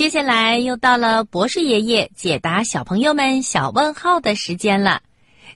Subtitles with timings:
[0.00, 5.02] 接下来又到了博士爷爷解答小朋友们小问号的时间了。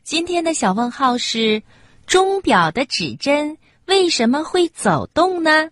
[0.03, 1.63] 今天的小问号是：
[2.07, 5.71] 钟表的指针为什么会走动呢？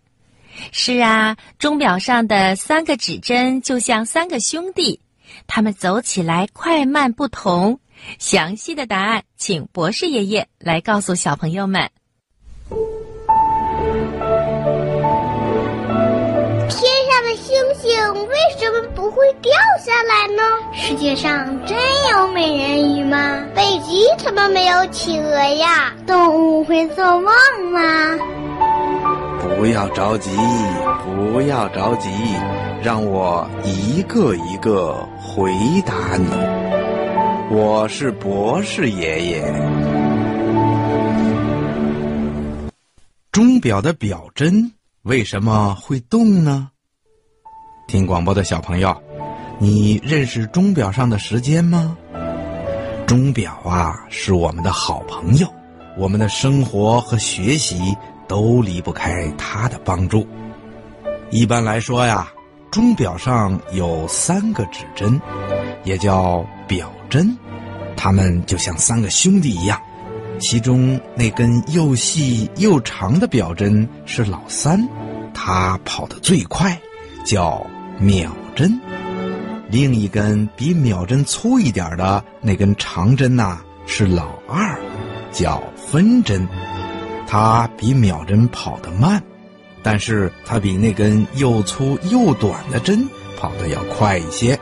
[0.73, 4.99] 是啊，钟表上的三个指针就像三个兄弟，
[5.47, 7.79] 他们走起来快慢不同。
[8.19, 11.91] 详细的答案，请博士爷爷来告诉小朋友们。
[18.13, 19.53] 为什么不会掉
[19.85, 20.43] 下来呢？
[20.75, 21.77] 世界上真
[22.13, 23.45] 有美人鱼吗？
[23.55, 25.93] 北极怎么没有企鹅呀？
[26.07, 27.33] 动物会做梦
[27.73, 28.19] 吗？
[29.41, 30.31] 不要着急，
[31.05, 32.09] 不要着急，
[32.83, 35.53] 让我一个一个回
[35.87, 36.29] 答你。
[37.51, 39.43] 我是博士爷爷。
[43.31, 44.73] 钟表的表针
[45.03, 46.69] 为什么会动呢？
[47.93, 48.97] 听广播的小朋友，
[49.59, 51.95] 你认识钟表上的时间吗？
[53.07, 55.47] 钟表啊，是我们的好朋友，
[55.99, 57.95] 我们的生活和学习
[58.27, 60.27] 都离不开它的帮助。
[61.29, 62.33] 一般来说呀，
[62.71, 65.21] 钟表上有三个指针，
[65.85, 67.37] 也叫表针，
[67.95, 69.79] 它们就像三个兄弟一样。
[70.39, 74.83] 其中那根又细又长的表针是老三，
[75.35, 76.75] 它跑得最快，
[77.23, 77.63] 叫。
[77.99, 78.81] 秒针，
[79.69, 84.79] 另一根比秒针粗一点的那根长针呐，是老二，
[85.31, 86.47] 叫分针。
[87.27, 89.23] 它比秒针跑得慢，
[89.83, 94.59] 但是它比那根又粗又短的针跑得要快一些。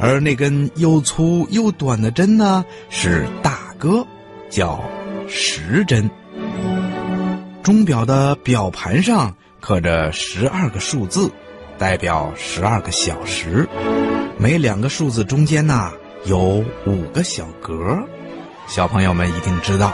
[0.00, 4.04] 而那根又粗又短的针呢，是大哥，
[4.50, 4.82] 叫
[5.28, 6.10] 时针。
[7.62, 11.30] 钟表的表盘上刻着十二个数字。
[11.78, 13.68] 代表十二个小时，
[14.38, 15.90] 每两个数字中间呢
[16.24, 17.98] 有五个小格。
[18.66, 19.92] 小朋友们一定知道，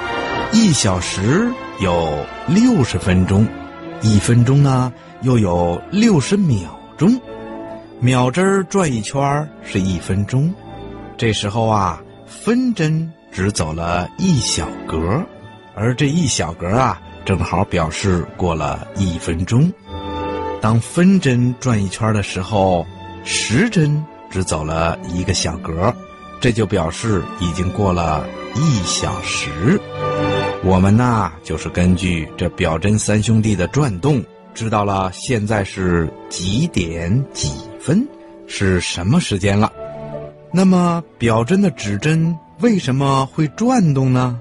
[0.53, 1.51] 一小时
[1.81, 3.47] 有六十分钟，
[4.03, 7.21] 一分钟呢又有六十秒钟。
[7.99, 10.55] 秒针转一圈是一分钟，
[11.17, 15.21] 这时候啊，分针只走了一小格，
[15.75, 19.71] 而这一小格啊，正好表示过了一分钟。
[20.61, 22.87] 当分针转一圈的时候，
[23.25, 25.95] 时针只走了一个小格，
[26.41, 29.81] 这就表示已经过了一小时。
[30.63, 34.23] 我们呢，就是根据这表针三兄弟的转动，
[34.53, 37.51] 知道了现在是几点几
[37.81, 38.07] 分，
[38.47, 39.73] 是什么时间了。
[40.53, 44.39] 那么，表针的指针为什么会转动呢？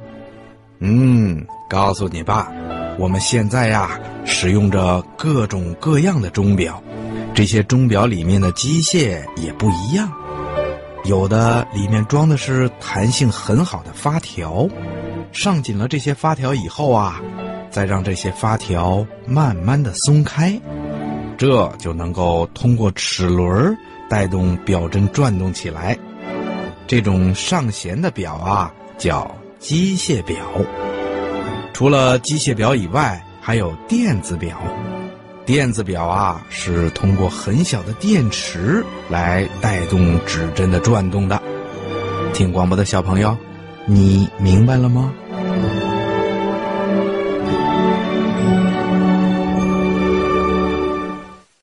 [0.80, 2.52] 嗯，告诉你吧。
[3.00, 6.84] 我们现在呀，使用着各种各样的钟表，
[7.34, 10.12] 这些钟表里面的机械也不一样，
[11.06, 14.68] 有的里面装的是弹性很好的发条，
[15.32, 17.22] 上紧了这些发条以后啊，
[17.72, 20.60] 再让这些发条慢慢的松开，
[21.38, 23.74] 这就能够通过齿轮
[24.10, 25.98] 带动表针转动起来。
[26.86, 30.38] 这种上弦的表啊，叫机械表。
[31.80, 34.58] 除了机械表以外，还有电子表。
[35.46, 41.42] 电子表啊，是通过很小的电池来带动指针的转动的。
[42.34, 43.38] 听广播的小朋友，
[43.86, 45.14] 你明白了吗？